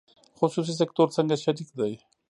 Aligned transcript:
خصوصي 0.39 0.73
سکتور 0.81 1.07
څنګه 1.17 1.35
شریک 1.43 1.69
دی؟ 1.79 1.93